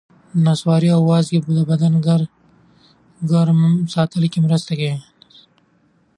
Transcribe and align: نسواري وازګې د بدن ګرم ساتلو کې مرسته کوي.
نسواري 0.45 0.89
وازګې 0.93 1.39
د 1.57 1.59
بدن 1.69 1.93
ګرم 3.31 3.59
ساتلو 3.93 4.27
کې 4.33 4.39
مرسته 4.45 4.71
کوي. 4.79 4.97